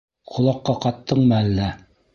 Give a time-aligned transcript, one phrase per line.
[0.37, 1.73] Ҡолаҡҡа ҡаттыңмы әллә?